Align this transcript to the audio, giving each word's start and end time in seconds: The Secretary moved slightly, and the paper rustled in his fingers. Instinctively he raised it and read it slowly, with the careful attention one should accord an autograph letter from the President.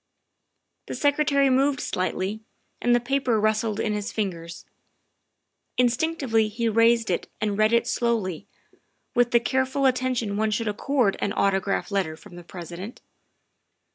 The 0.87 0.95
Secretary 0.95 1.51
moved 1.51 1.79
slightly, 1.79 2.41
and 2.81 2.95
the 2.95 2.99
paper 2.99 3.39
rustled 3.39 3.79
in 3.79 3.93
his 3.93 4.11
fingers. 4.11 4.65
Instinctively 5.77 6.47
he 6.47 6.67
raised 6.67 7.11
it 7.11 7.29
and 7.39 7.55
read 7.55 7.71
it 7.71 7.85
slowly, 7.85 8.47
with 9.13 9.29
the 9.29 9.39
careful 9.39 9.85
attention 9.85 10.37
one 10.37 10.49
should 10.49 10.67
accord 10.67 11.17
an 11.19 11.33
autograph 11.33 11.91
letter 11.91 12.17
from 12.17 12.35
the 12.35 12.43
President. 12.43 12.99